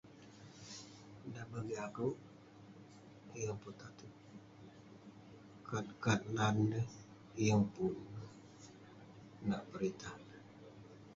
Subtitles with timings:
[1.33, 2.17] Dan bagik akouk,
[3.41, 6.87] yeng pun taterk..kat kat nan neh
[7.43, 10.15] yeng pun..nak peritah..